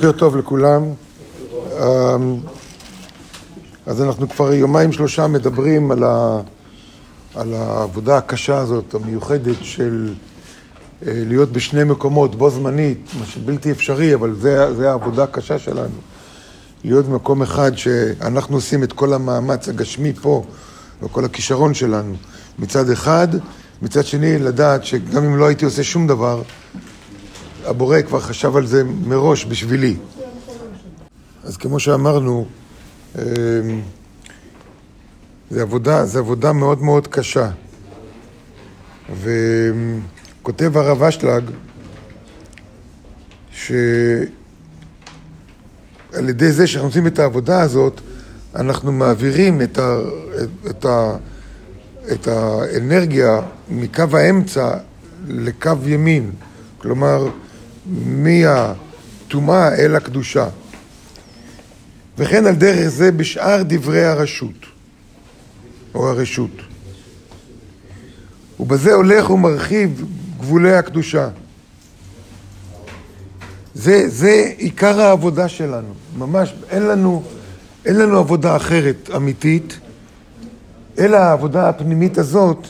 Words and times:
בוקר 0.00 0.18
טוב 0.18 0.36
לכולם. 0.36 0.82
אמ, 1.72 2.36
אז 3.86 4.02
אנחנו 4.02 4.28
כבר 4.28 4.52
יומיים 4.52 4.92
שלושה 4.92 5.26
מדברים 5.26 5.90
על, 5.90 6.04
ה, 6.04 6.40
על 7.34 7.54
העבודה 7.54 8.16
הקשה 8.16 8.58
הזאת, 8.58 8.94
המיוחדת 8.94 9.56
של 9.62 10.14
אה, 11.06 11.12
להיות 11.26 11.52
בשני 11.52 11.84
מקומות 11.84 12.34
בו 12.34 12.50
זמנית, 12.50 13.10
מה 13.18 13.26
שבלתי 13.26 13.70
אפשרי, 13.70 14.14
אבל 14.14 14.34
זה, 14.34 14.74
זה 14.74 14.90
העבודה 14.90 15.22
הקשה 15.22 15.58
שלנו. 15.58 15.98
להיות 16.84 17.06
במקום 17.06 17.42
אחד 17.42 17.76
שאנחנו 17.76 18.56
עושים 18.56 18.82
את 18.82 18.92
כל 18.92 19.12
המאמץ 19.12 19.68
הגשמי 19.68 20.12
פה, 20.12 20.44
וכל 21.02 21.24
הכישרון 21.24 21.74
שלנו, 21.74 22.14
מצד 22.58 22.90
אחד, 22.90 23.28
מצד 23.82 24.04
שני 24.04 24.38
לדעת 24.38 24.84
שגם 24.84 25.24
אם 25.24 25.36
לא 25.36 25.46
הייתי 25.46 25.64
עושה 25.64 25.82
שום 25.82 26.06
דבר, 26.06 26.42
הבורא 27.64 28.02
כבר 28.02 28.20
חשב 28.20 28.56
על 28.56 28.66
זה 28.66 28.84
מראש 28.84 29.44
בשבילי. 29.44 29.96
אז 31.44 31.56
כמו 31.56 31.80
שאמרנו, 31.80 32.46
אמ, 33.18 33.22
זה 35.50 35.62
עבודה, 35.62 36.04
זה 36.04 36.18
עבודה 36.18 36.52
מאוד 36.52 36.82
מאוד 36.82 37.06
קשה. 37.06 37.50
וכותב 39.22 40.76
הרב 40.76 41.02
אשלג, 41.02 41.44
שעל 43.52 43.78
ידי 46.28 46.52
זה 46.52 46.66
שאנחנו 46.66 46.88
עושים 46.88 47.06
את 47.06 47.18
העבודה 47.18 47.60
הזאת, 47.60 48.00
אנחנו 48.54 48.92
מעבירים 48.92 49.62
את, 49.62 49.78
ה, 49.78 49.98
את, 50.70 50.84
ה, 50.84 51.16
את 52.12 52.28
האנרגיה 52.28 53.40
מקו 53.68 54.04
האמצע 54.12 54.70
לקו 55.28 55.70
ימין. 55.86 56.30
כלומר, 56.78 57.28
מהטומאה 57.90 59.74
אל 59.74 59.96
הקדושה. 59.96 60.48
וכן 62.18 62.46
על 62.46 62.54
דרך 62.54 62.88
זה 62.88 63.12
בשאר 63.12 63.62
דברי 63.66 64.04
הרשות, 64.04 64.66
או 65.94 66.08
הרשות. 66.08 66.50
ובזה 68.60 68.94
הולך 68.94 69.30
ומרחיב 69.30 70.04
גבולי 70.40 70.74
הקדושה. 70.74 71.28
זה, 73.74 74.08
זה 74.08 74.52
עיקר 74.56 75.00
העבודה 75.00 75.48
שלנו, 75.48 75.94
ממש, 76.18 76.54
אין 76.70 76.82
לנו, 76.82 77.22
אין 77.86 77.96
לנו 77.96 78.18
עבודה 78.18 78.56
אחרת 78.56 79.10
אמיתית, 79.16 79.78
אלא 80.98 81.16
העבודה 81.16 81.68
הפנימית 81.68 82.18
הזאת 82.18 82.66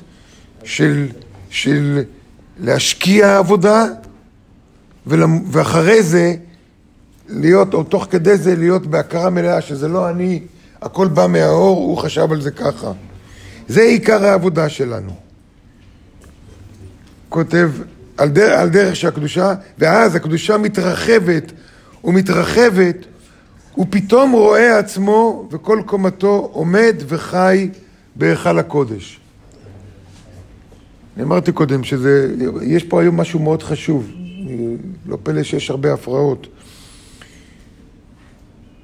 של, 0.65 1.09
של 1.51 2.03
להשקיע 2.59 3.39
עבודה 3.39 3.85
ואחרי 5.07 6.03
זה 6.03 6.35
להיות, 7.29 7.75
או 7.75 7.85
תוך 7.85 8.07
כדי 8.11 8.37
זה 8.37 8.57
להיות 8.57 8.87
בהכרה 8.87 9.31
מלאה 9.31 9.61
שזה 9.61 9.89
לא 9.89 10.11
אני, 10.11 10.43
הכל 10.83 11.09
בא 11.09 11.27
מהאור, 11.27 11.77
הוא 11.77 11.99
חשב 11.99 12.33
על 12.33 12.41
זה 12.41 12.51
ככה. 12.51 12.93
זה 13.69 13.83
עיקר 13.83 14.25
העבודה 14.25 14.69
שלנו. 14.69 15.13
כותב 17.29 17.71
על, 18.17 18.29
דר, 18.29 18.53
על 18.53 18.69
דרך 18.69 18.97
שהקדושה, 18.97 19.55
ואז 19.79 20.15
הקדושה 20.15 20.59
מתרחבת 20.59 21.53
ומתרחבת, 22.05 22.97
הוא 23.73 23.87
פתאום 23.91 24.33
רואה 24.33 24.79
עצמו 24.79 25.49
וכל 25.51 25.83
קומתו 25.87 26.51
עומד 26.53 26.97
וחי 27.09 27.69
בהיכל 28.17 28.59
הקודש. 28.59 29.21
אני 31.17 31.25
אמרתי 31.25 31.53
קודם 31.53 31.85
שזה, 31.85 32.35
יש 32.63 32.85
פה 32.85 33.03
היום 33.03 33.17
משהו 33.17 33.39
מאוד 33.41 33.63
חשוב. 33.63 34.11
לא 35.07 35.19
פלא 35.23 35.43
שיש 35.43 35.71
הרבה 35.71 35.93
הפרעות. 35.93 36.47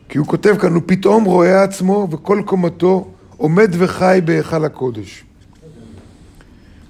כי 0.08 0.18
הוא 0.18 0.26
כותב 0.26 0.56
כאן, 0.60 0.74
הוא 0.74 0.82
פתאום 0.86 1.24
רואה 1.24 1.62
עצמו 1.62 2.08
וכל 2.10 2.42
קומתו 2.46 3.10
עומד 3.36 3.70
וחי 3.78 4.20
בהיכל 4.24 4.64
הקודש. 4.64 5.24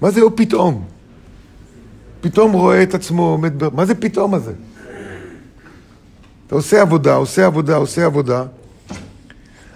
מה 0.01 0.11
זה 0.11 0.21
הוא 0.21 0.31
פתאום? 0.35 0.83
פתאום 2.21 2.51
רואה 2.51 2.83
את 2.83 2.93
עצמו 2.93 3.23
עומד 3.23 3.63
ב... 3.63 3.75
מה 3.75 3.85
זה 3.85 3.95
פתאום 3.95 4.33
הזה? 4.33 4.53
אתה 6.47 6.55
עושה 6.55 6.81
עבודה, 6.81 7.15
עושה 7.15 7.45
עבודה, 7.45 7.75
עושה 7.75 8.05
עבודה. 8.05 8.43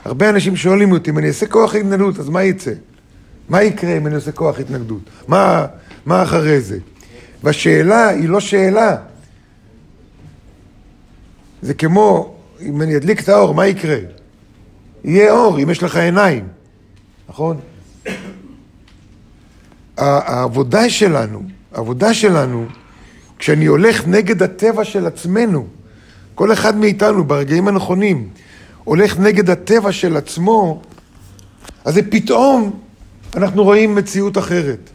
הרבה 0.06 0.30
אנשים 0.30 0.56
שואלים 0.56 0.92
אותי, 0.92 1.12
אם 1.12 1.18
אני 1.18 1.28
אעשה 1.28 1.46
כוח 1.46 1.76
התנגדות, 1.76 2.20
אז 2.20 2.30
מה 2.30 2.44
יצא? 2.44 2.72
מה 3.50 3.64
יקרה 3.64 3.98
אם 3.98 4.08
אני 4.08 4.16
עושה 4.16 4.32
כוח 4.32 4.60
התנגדות? 4.60 5.02
מה, 5.28 5.66
מה 6.06 6.24
אחרי 6.24 6.62
זה? 6.62 6.78
והשאלה 7.44 8.10
היא 8.10 8.30
לא 8.30 8.40
שאלה. 8.40 8.98
זה 11.62 11.74
כמו, 11.74 12.36
אם 12.62 12.82
אני 12.82 12.98
אדליק 12.98 13.20
את 13.20 13.30
האור, 13.30 13.54
מה 13.54 13.68
יקרה? 13.68 13.98
יהיה 15.04 15.32
אור, 15.32 15.60
אם 15.64 15.70
יש 15.70 15.84
לך 15.84 15.96
עיניים, 15.96 16.48
נכון? 17.30 17.60
העבודה 19.98 20.90
שלנו, 20.90 21.44
העבודה 21.74 22.14
שלנו, 22.14 22.66
כשאני 23.40 23.66
הולך 23.66 24.08
נגד 24.08 24.44
הטבע 24.44 24.84
של 24.84 25.06
עצמנו, 25.06 25.68
כל 26.36 26.54
אחד 26.54 26.78
מאיתנו 26.78 27.24
ברגעים 27.24 27.68
הנכונים 27.68 28.30
הולך 28.84 29.20
נגד 29.20 29.50
הטבע 29.50 29.92
של 29.92 30.18
עצמו, 30.18 30.82
אז 31.86 31.94
זה 31.94 32.02
פתאום 32.12 32.80
אנחנו 33.36 33.64
רואים 33.64 33.96
מציאות 33.96 34.38
אחרת. 34.38 34.90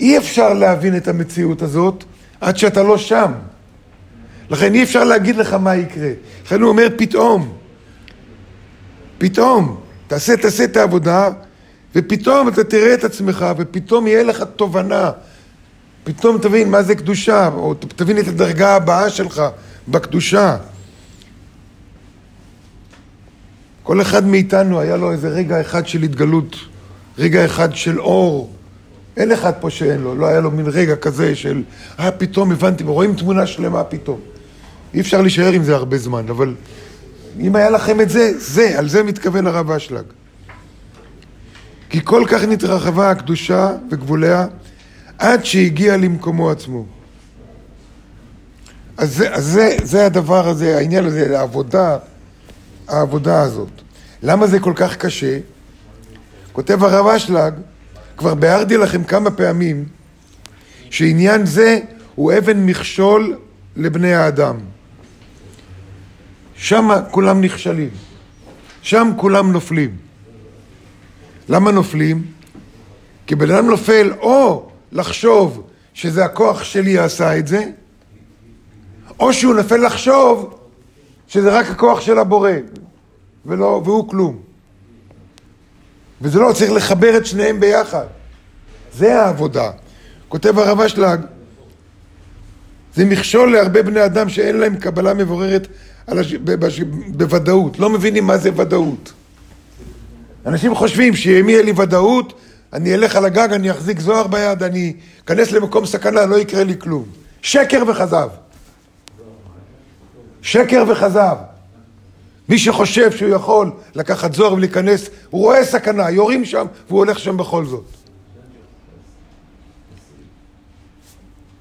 אי 0.00 0.18
אפשר 0.18 0.52
להבין 0.52 0.96
את 0.96 1.08
המציאות 1.08 1.62
הזאת 1.62 2.04
עד 2.40 2.56
שאתה 2.56 2.82
לא 2.82 2.98
שם. 2.98 3.32
לכן 4.50 4.74
אי 4.74 4.82
אפשר 4.82 5.04
להגיד 5.04 5.36
לך 5.36 5.52
מה 5.52 5.76
יקרה. 5.76 6.10
לכן 6.44 6.60
הוא 6.60 6.68
אומר 6.68 6.88
פתאום. 6.96 7.52
פתאום. 9.18 9.80
תעשה, 10.06 10.36
תעשה 10.36 10.64
את 10.64 10.76
העבודה, 10.76 11.28
ופתאום 11.94 12.48
אתה 12.48 12.64
תראה 12.64 12.94
את 12.94 13.04
עצמך, 13.04 13.46
ופתאום 13.58 14.06
יהיה 14.06 14.22
לך 14.22 14.44
תובנה. 14.56 15.10
פתאום 16.04 16.38
תבין 16.38 16.70
מה 16.70 16.82
זה 16.82 16.94
קדושה, 16.94 17.48
או 17.48 17.74
תבין 17.74 18.18
את 18.18 18.28
הדרגה 18.28 18.74
הבאה 18.74 19.10
שלך 19.10 19.42
בקדושה. 19.88 20.56
כל 23.82 24.00
אחד 24.00 24.26
מאיתנו 24.26 24.80
היה 24.80 24.96
לו 24.96 25.12
איזה 25.12 25.28
רגע 25.28 25.60
אחד 25.60 25.86
של 25.86 26.02
התגלות, 26.02 26.56
רגע 27.18 27.44
אחד 27.44 27.76
של 27.76 28.00
אור. 28.00 28.52
אין 29.16 29.32
אחד 29.32 29.52
פה 29.60 29.70
שאין 29.70 30.00
לו, 30.00 30.14
לא 30.14 30.26
היה 30.26 30.40
לו 30.40 30.50
מין 30.50 30.66
רגע 30.66 30.96
כזה 30.96 31.34
של, 31.34 31.62
אה, 31.98 32.10
פתאום 32.10 32.52
הבנתי, 32.52 32.84
רואים 32.84 33.14
תמונה 33.14 33.46
שלמה 33.46 33.84
פתאום. 33.84 34.20
אי 34.94 35.00
אפשר 35.00 35.20
להישאר 35.20 35.52
עם 35.52 35.64
זה 35.64 35.74
הרבה 35.74 35.98
זמן, 35.98 36.28
אבל 36.28 36.54
אם 37.40 37.56
היה 37.56 37.70
לכם 37.70 38.00
את 38.00 38.10
זה, 38.10 38.38
זה, 38.38 38.78
על 38.78 38.88
זה 38.88 39.02
מתכוון 39.02 39.46
הרב 39.46 39.70
אשלג. 39.70 40.04
כי 41.90 42.00
כל 42.04 42.24
כך 42.28 42.44
נתרחבה 42.44 43.10
הקדושה 43.10 43.72
וגבוליה 43.90 44.46
עד 45.18 45.44
שהגיע 45.44 45.96
למקומו 45.96 46.50
עצמו. 46.50 46.84
אז 48.96 49.16
זה, 49.16 49.34
אז 49.34 49.44
זה, 49.44 49.76
זה 49.82 50.06
הדבר 50.06 50.48
הזה, 50.48 50.76
העניין 50.76 51.04
הזה, 51.04 51.38
העבודה, 51.38 51.98
העבודה 52.88 53.42
הזאת. 53.42 53.68
למה 54.22 54.46
זה 54.46 54.60
כל 54.60 54.72
כך 54.76 54.96
קשה? 54.96 55.38
כותב 56.52 56.84
הרב 56.84 57.06
אשלג, 57.06 57.54
כבר 58.22 58.34
ביארתי 58.34 58.76
לכם 58.76 59.04
כמה 59.04 59.30
פעמים 59.30 59.84
שעניין 60.90 61.46
זה 61.46 61.80
הוא 62.14 62.32
אבן 62.38 62.66
מכשול 62.66 63.36
לבני 63.76 64.14
האדם. 64.14 64.56
שם 66.54 66.90
כולם 67.10 67.40
נכשלים, 67.40 67.88
שם 68.82 69.10
כולם 69.16 69.52
נופלים. 69.52 69.96
למה 71.48 71.70
נופלים? 71.70 72.24
כי 73.26 73.34
בן 73.34 73.50
אדם 73.50 73.66
נופל 73.66 74.12
או 74.20 74.70
לחשוב 74.92 75.66
שזה 75.94 76.24
הכוח 76.24 76.64
שלי 76.64 76.98
עשה 76.98 77.38
את 77.38 77.46
זה, 77.46 77.64
או 79.20 79.32
שהוא 79.32 79.54
נופל 79.54 79.86
לחשוב 79.86 80.58
שזה 81.28 81.58
רק 81.58 81.66
הכוח 81.66 82.00
של 82.00 82.18
הבורא, 82.18 82.50
ולא, 83.46 83.82
והוא 83.84 84.08
כלום. 84.08 84.38
וזה 86.20 86.38
לא, 86.38 86.52
צריך 86.52 86.72
לחבר 86.72 87.16
את 87.16 87.26
שניהם 87.26 87.60
ביחד. 87.60 88.06
זה 88.94 89.22
העבודה. 89.22 89.70
כותב 90.28 90.58
הרב 90.58 90.80
אשלג, 90.80 91.20
זה 92.94 93.04
מכשול 93.04 93.52
להרבה 93.52 93.82
בני 93.82 94.04
אדם 94.04 94.28
שאין 94.28 94.56
להם 94.56 94.76
קבלה 94.76 95.14
מבוררת 95.14 95.68
הש... 96.08 96.34
בוודאות, 97.06 97.78
לא 97.78 97.90
מבינים 97.90 98.26
מה 98.26 98.38
זה 98.38 98.50
ודאות. 98.56 99.12
אנשים 100.46 100.74
חושבים 100.74 101.16
שאם 101.16 101.48
יהיה 101.48 101.62
לי 101.62 101.72
ודאות, 101.76 102.40
אני 102.72 102.94
אלך 102.94 103.16
על 103.16 103.24
הגג, 103.24 103.52
אני 103.52 103.70
אחזיק 103.70 104.00
זוהר 104.00 104.26
ביד, 104.26 104.62
אני 104.62 104.92
אכנס 105.24 105.52
למקום 105.52 105.86
סכנה, 105.86 106.26
לא 106.26 106.38
יקרה 106.38 106.64
לי 106.64 106.74
כלום. 106.78 107.04
שקר 107.42 107.82
וכזב. 107.88 108.28
שקר 110.42 110.84
וכזב. 110.88 111.36
מי 112.48 112.58
שחושב 112.58 113.10
שהוא 113.12 113.30
יכול 113.30 113.70
לקחת 113.94 114.34
זוהר 114.34 114.52
ולהיכנס, 114.52 115.08
הוא 115.30 115.40
רואה 115.42 115.64
סכנה, 115.64 116.10
יורים 116.10 116.44
שם 116.44 116.66
והוא 116.88 116.98
הולך 116.98 117.18
שם 117.18 117.36
בכל 117.36 117.64
זאת. 117.64 117.84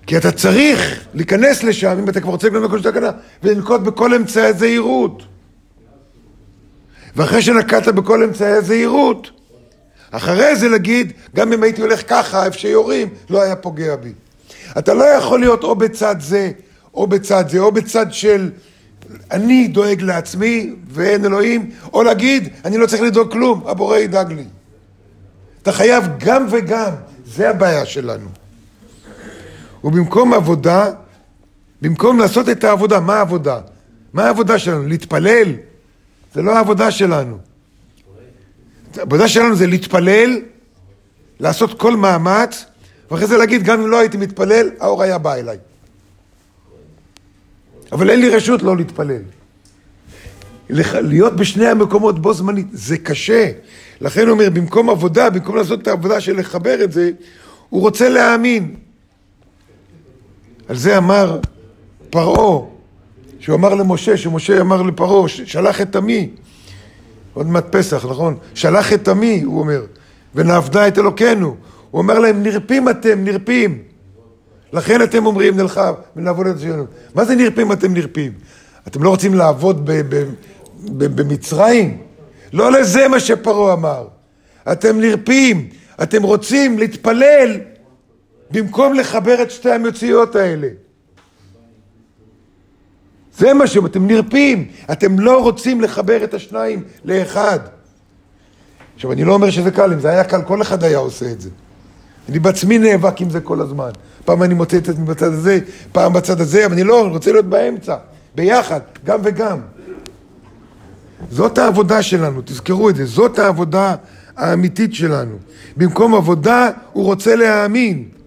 כי 0.07 0.17
אתה 0.17 0.31
צריך 0.31 1.05
להיכנס 1.13 1.63
לשם, 1.63 1.97
אם 1.99 2.09
אתה 2.09 2.21
כבר 2.21 2.31
רוצה 2.31 2.47
לקנות 2.47 2.63
בקושי 2.63 2.83
תקנה, 2.83 3.11
ולנקוט 3.43 3.81
בכל 3.81 4.13
אמצעי 4.13 4.45
הזהירות. 4.45 5.23
ואחרי 7.15 7.41
שנקטת 7.41 7.93
בכל 7.93 8.23
אמצעי 8.23 8.51
הזהירות, 8.51 9.31
אחרי 10.11 10.55
זה 10.55 10.69
להגיד, 10.69 11.13
גם 11.35 11.53
אם 11.53 11.63
הייתי 11.63 11.81
הולך 11.81 12.01
ככה, 12.07 12.45
איפה 12.45 12.57
שיורים, 12.57 13.07
לא 13.29 13.41
היה 13.41 13.55
פוגע 13.55 13.95
בי. 13.95 14.13
אתה 14.77 14.93
לא 14.93 15.03
יכול 15.03 15.39
להיות 15.39 15.63
או 15.63 15.75
בצד 15.75 16.15
זה, 16.19 16.51
או 16.93 17.07
בצד 17.07 17.49
זה, 17.49 17.59
או 17.59 17.71
בצד 17.71 18.05
של 18.13 18.51
אני 19.31 19.67
דואג 19.67 20.01
לעצמי 20.01 20.73
ואין 20.87 21.25
אלוהים, 21.25 21.69
או 21.93 22.03
להגיד, 22.03 22.49
אני 22.65 22.77
לא 22.77 22.87
צריך 22.87 23.01
לדאוג 23.01 23.31
כלום, 23.31 23.63
הבורא 23.67 23.97
ידאג 23.97 24.33
לי. 24.33 24.45
אתה 25.61 25.71
חייב 25.71 26.03
גם 26.17 26.47
וגם, 26.51 26.91
זה 27.25 27.49
הבעיה 27.49 27.85
שלנו. 27.85 28.40
ובמקום 29.83 30.33
עבודה, 30.33 30.91
במקום 31.81 32.19
לעשות 32.19 32.49
את 32.49 32.63
העבודה, 32.63 32.99
מה 32.99 33.15
העבודה? 33.15 33.59
מה 34.13 34.25
העבודה 34.25 34.59
שלנו? 34.59 34.87
להתפלל? 34.87 35.53
זה 36.33 36.41
לא 36.41 36.57
העבודה 36.57 36.91
שלנו. 36.91 37.37
העבודה 38.97 39.27
שלנו 39.27 39.55
זה 39.55 39.67
להתפלל, 39.67 40.41
לעשות 41.39 41.79
כל 41.79 41.95
מאמץ, 41.95 42.65
ואחרי 43.11 43.27
זה 43.27 43.37
להגיד, 43.37 43.63
גם 43.63 43.81
אם 43.81 43.87
לא 43.87 43.99
הייתי 43.99 44.17
מתפלל, 44.17 44.69
האור 44.79 45.03
היה 45.03 45.17
בא 45.17 45.35
אליי. 45.35 45.57
אבל 47.91 48.09
אין 48.09 48.19
לי 48.19 48.29
רשות 48.29 48.61
לא 48.61 48.77
להתפלל. 48.77 49.21
להיות 51.01 51.35
בשני 51.35 51.67
המקומות 51.67 52.19
בו 52.19 52.33
זמנית, 52.33 52.67
זה 52.71 52.97
קשה. 52.97 53.51
לכן 54.01 54.21
הוא 54.21 54.31
אומר, 54.31 54.49
במקום 54.49 54.89
עבודה, 54.89 55.29
במקום 55.29 55.55
לעשות 55.55 55.81
את 55.81 55.87
העבודה 55.87 56.21
של 56.21 56.39
לחבר 56.39 56.83
את 56.83 56.91
זה, 56.91 57.11
הוא 57.69 57.81
רוצה 57.81 58.09
להאמין. 58.09 58.75
על 60.67 60.75
זה 60.75 60.97
אמר 60.97 61.39
פרעה, 62.09 62.65
שהוא 63.39 63.55
אמר 63.55 63.73
למשה, 63.73 64.17
שמשה 64.17 64.61
אמר 64.61 64.81
לפרעה, 64.81 65.27
שלח 65.27 65.81
את 65.81 65.95
עמי, 65.95 66.29
עוד 67.33 67.47
מעט 67.47 67.65
פסח, 67.75 68.05
נכון? 68.05 68.37
שלח 68.53 68.93
את 68.93 69.07
עמי, 69.07 69.41
הוא 69.41 69.59
אומר, 69.59 69.81
ונעבדה 70.35 70.87
את 70.87 70.97
אלוקינו. 70.97 71.55
הוא 71.91 72.01
אומר 72.01 72.19
להם, 72.19 72.43
נרפים 72.43 72.89
אתם, 72.89 73.23
נרפים. 73.23 73.77
לכן 74.73 75.01
אתם 75.03 75.25
אומרים, 75.25 75.57
נלכה 75.57 75.91
ונעבוד 76.15 76.47
את 76.47 76.55
השם. 76.55 76.83
מה 77.15 77.25
זה 77.25 77.35
נרפים 77.35 77.71
אתם 77.71 77.93
נרפים? 77.93 78.31
אתם 78.87 79.03
לא 79.03 79.09
רוצים 79.09 79.33
לעבוד 79.33 79.89
במצרים? 80.85 81.97
לא 82.53 82.71
לזה 82.71 83.07
מה 83.07 83.19
שפרעה 83.19 83.73
אמר. 83.73 84.07
אתם 84.71 84.99
נרפים, 84.99 85.69
אתם 86.03 86.23
רוצים 86.23 86.79
להתפלל 86.79 87.57
במקום 88.51 88.93
לחבר 88.93 89.41
את 89.41 89.51
שתי 89.51 89.71
המציאות 89.71 90.35
האלה. 90.35 90.67
זה 93.37 93.53
מה 93.53 93.67
שהם, 93.67 93.85
אתם 93.85 94.07
נרפים, 94.07 94.67
אתם 94.91 95.19
לא 95.19 95.41
רוצים 95.43 95.81
לחבר 95.81 96.23
את 96.23 96.33
השניים 96.33 96.83
לאחד. 97.05 97.59
עכשיו, 98.95 99.11
אני 99.11 99.23
לא 99.23 99.33
אומר 99.33 99.49
שזה 99.49 99.71
קל, 99.71 99.93
אם 99.93 99.99
זה 99.99 100.09
היה 100.09 100.23
קל, 100.23 100.41
כל 100.41 100.61
אחד 100.61 100.83
היה 100.83 100.97
עושה 100.97 101.31
את 101.31 101.41
זה. 101.41 101.49
אני 102.29 102.39
בעצמי 102.39 102.77
נאבק 102.77 103.21
עם 103.21 103.29
זה 103.29 103.39
כל 103.39 103.61
הזמן. 103.61 103.89
פעם 104.25 104.43
אני 104.43 104.53
מוצא 104.53 104.77
את 104.77 104.89
עצמי 104.89 105.05
בצד 105.05 105.33
הזה, 105.33 105.59
פעם 105.91 106.13
בצד 106.13 106.41
הזה, 106.41 106.65
אבל 106.65 106.73
אני 106.73 106.83
לא, 106.83 107.01
אני 107.01 107.13
רוצה 107.13 107.31
להיות 107.31 107.45
באמצע, 107.45 107.95
ביחד, 108.35 108.79
גם 109.05 109.19
וגם. 109.23 109.59
זאת 111.31 111.57
העבודה 111.57 112.01
שלנו, 112.01 112.41
תזכרו 112.45 112.89
את 112.89 112.95
זה, 112.95 113.05
זאת 113.05 113.39
העבודה 113.39 113.95
האמיתית 114.37 114.93
שלנו. 114.93 115.35
במקום 115.77 116.15
עבודה, 116.15 116.69
הוא 116.93 117.05
רוצה 117.05 117.35
להאמין. 117.35 118.20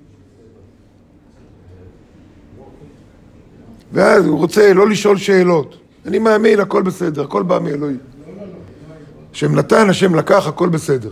ואז 3.94 4.26
הוא 4.26 4.38
רוצה 4.38 4.72
לא 4.72 4.88
לשאול 4.88 5.16
שאלות. 5.16 5.76
אני 6.06 6.18
מאמין, 6.18 6.60
הכל 6.60 6.82
בסדר, 6.82 7.22
הכל 7.22 7.42
בא 7.42 7.58
מאלוהים. 7.58 7.98
השם 9.32 9.54
נתן, 9.54 9.90
השם 9.90 10.14
לקח, 10.14 10.46
הכל 10.46 10.68
בסדר. 10.68 11.10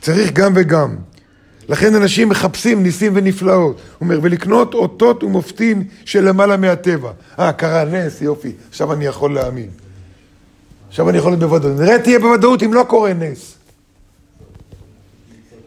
צריך 0.00 0.32
גם 0.32 0.52
וגם. 0.56 0.96
לכן 1.68 1.94
אנשים 1.94 2.28
מחפשים 2.28 2.82
ניסים 2.82 3.12
ונפלאות. 3.16 3.76
הוא 3.76 3.80
אומר, 4.00 4.18
ולקנות 4.22 4.74
אותות 4.74 5.24
ומופתים 5.24 5.84
של 6.04 6.28
למעלה 6.28 6.56
מהטבע. 6.56 7.10
אה, 7.38 7.52
קרה 7.52 7.84
נס, 7.84 8.22
יופי, 8.22 8.52
עכשיו 8.70 8.92
אני 8.92 9.04
יכול 9.04 9.34
להאמין. 9.34 9.68
עכשיו 10.88 11.10
אני 11.10 11.18
יכול 11.18 11.30
להיות 11.32 11.40
בוודאות. 11.40 11.80
נראה, 11.80 11.98
תהיה 11.98 12.18
בוודאות 12.18 12.62
אם 12.62 12.74
לא 12.74 12.84
קורה 12.88 13.14
נס. 13.14 13.54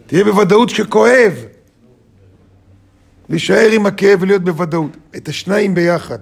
תהיה 0.08 0.24
בוודאות 0.24 0.70
שכואב. 0.70 1.34
להישאר 3.30 3.70
עם 3.72 3.86
הכאב 3.86 4.22
ולהיות 4.22 4.44
בוודאות. 4.44 4.98
את 5.16 5.28
השניים 5.28 5.76
ביחד. 5.76 6.20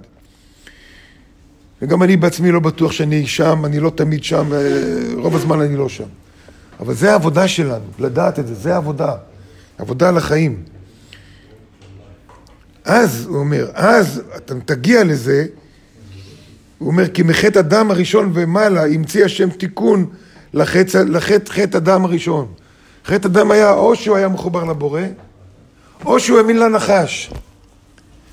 וגם 1.81 2.03
אני 2.03 2.17
בעצמי 2.17 2.51
לא 2.51 2.59
בטוח 2.59 2.91
שאני 2.91 3.27
שם, 3.27 3.65
אני 3.65 3.79
לא 3.79 3.89
תמיד 3.89 4.23
שם, 4.23 4.49
רוב 5.15 5.35
הזמן 5.35 5.61
אני 5.61 5.75
לא 5.75 5.89
שם. 5.89 6.07
אבל 6.79 6.93
זה 6.93 7.11
העבודה 7.11 7.47
שלנו, 7.47 7.85
לדעת 7.99 8.39
את 8.39 8.47
זה, 8.47 8.53
זה 8.53 8.73
העבודה. 8.73 9.13
עבודה 9.77 10.09
על 10.09 10.17
החיים. 10.17 10.63
אז, 12.85 13.25
הוא 13.25 13.37
אומר, 13.37 13.67
אז 13.73 14.21
אתה 14.35 14.53
תגיע 14.65 15.03
לזה, 15.03 15.45
הוא 16.77 16.87
אומר, 16.87 17.07
כי 17.07 17.23
מחטא 17.23 17.59
אדם 17.59 17.91
הראשון 17.91 18.31
ומעלה 18.33 18.85
המציא 18.85 19.25
השם 19.25 19.49
תיקון 19.49 20.05
לחטא, 20.53 20.97
לחטא 20.97 21.51
חטא 21.51 21.77
אדם 21.77 22.05
הראשון. 22.05 22.47
חטא 23.05 23.27
אדם 23.27 23.51
היה 23.51 23.73
או 23.73 23.95
שהוא 23.95 24.17
היה 24.17 24.27
מחובר 24.27 24.63
לבורא, 24.63 25.01
או 26.05 26.19
שהוא 26.19 26.37
האמין 26.37 26.59
לנחש. 26.59 27.31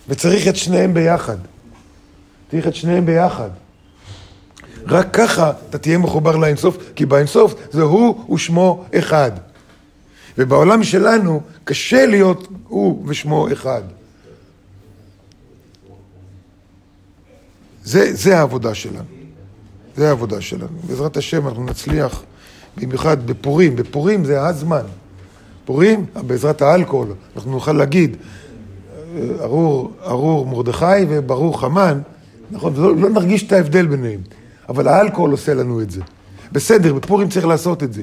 וצריך 0.08 0.48
את 0.48 0.56
שניהם 0.56 0.94
ביחד. 0.94 1.36
צריך 2.50 2.66
את 2.66 2.74
שניהם 2.74 3.06
ביחד. 3.06 3.50
רק 4.86 5.08
ככה 5.12 5.52
אתה 5.70 5.78
תהיה 5.78 5.98
מחובר 5.98 6.36
לאינסוף, 6.36 6.76
כי 6.96 7.06
באינסוף 7.06 7.54
זה 7.70 7.82
הוא 7.82 8.34
ושמו 8.34 8.84
אחד. 8.98 9.30
ובעולם 10.38 10.82
שלנו 10.82 11.40
קשה 11.64 12.06
להיות 12.06 12.48
הוא 12.68 13.04
ושמו 13.08 13.52
אחד. 13.52 13.82
זה, 17.84 18.14
זה 18.14 18.38
העבודה 18.38 18.74
שלנו. 18.74 19.04
זה 19.96 20.08
העבודה 20.08 20.40
שלנו. 20.40 20.78
בעזרת 20.86 21.16
השם 21.16 21.48
אנחנו 21.48 21.64
נצליח, 21.64 22.22
במיוחד 22.76 23.26
בפורים. 23.26 23.76
בפורים 23.76 24.24
זה 24.24 24.46
הזמן. 24.46 24.84
פורים, 25.64 26.06
בעזרת 26.26 26.62
האלכוהול, 26.62 27.08
אנחנו 27.36 27.50
נוכל 27.50 27.72
להגיד, 27.72 28.16
ארור, 29.40 29.92
ארור 30.06 30.46
מרדכי 30.46 31.04
וברור 31.08 31.60
חמן, 31.60 32.00
נכון? 32.50 32.72
ולא 32.76 32.96
לא 32.96 33.10
נרגיש 33.10 33.42
את 33.42 33.52
ההבדל 33.52 33.86
ביניהם. 33.86 34.20
אבל 34.68 34.88
האלכוהול 34.88 35.30
עושה 35.30 35.54
לנו 35.54 35.80
את 35.80 35.90
זה. 35.90 36.00
בסדר, 36.52 36.94
בפורים 36.94 37.28
צריך 37.28 37.46
לעשות 37.46 37.82
את 37.82 37.92
זה. 37.92 38.02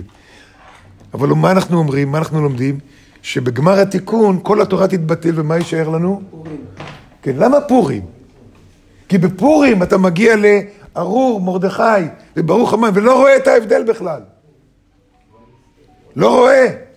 אבל 1.13 1.28
מה 1.28 1.51
אנחנו 1.51 1.78
אומרים, 1.78 2.12
מה 2.12 2.18
אנחנו 2.18 2.42
לומדים? 2.42 2.80
שבגמר 3.22 3.80
התיקון 3.80 4.39
כל 4.44 4.62
התורה 4.62 4.88
תתבטל 4.88 5.32
ומה 5.36 5.58
יישאר 5.58 5.89
לנו? 5.89 6.22
פורים. 6.32 6.58
כן, 7.22 7.36
למה 7.36 7.62
פורים? 7.62 8.01
כי 9.10 9.18
בפורים 9.18 9.84
אתה 9.84 9.98
מגיע 9.98 10.36
לארור, 10.36 11.42
מרדכי 11.42 11.82
וברוך 12.38 12.74
המן 12.74 12.89
ולא 12.94 13.18
רואה 13.18 13.36
את 13.36 13.48
ההבדל 13.48 13.84
בכלל. 13.84 14.22
לא 16.16 16.39
רואה. 16.39 16.88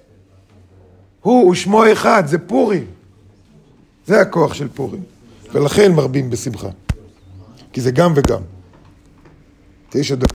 הוא 1.23 1.51
ושמו 1.51 1.93
אחד, 1.93 2.23
זה 2.27 2.39
פורים. 2.39 2.87
זה 4.07 4.21
הכוח 4.21 4.55
של 4.55 4.69
פורים. 4.69 5.03
ולכן 5.53 5.93
מרבים 5.93 6.31
בשמחה. 6.31 6.69
כי 7.73 7.81
זה 7.81 7.91
גם 7.91 8.13
וגם. 8.17 8.41
תשע 9.91 10.15
דקות. 10.15 10.31